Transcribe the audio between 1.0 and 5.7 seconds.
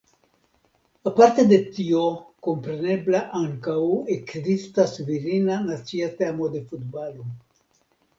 Aparte de tio komprenebla ankaŭ ekzistas virina